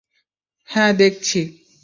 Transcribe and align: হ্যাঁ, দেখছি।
হ্যাঁ, 0.69 0.91
দেখছি। 0.93 1.39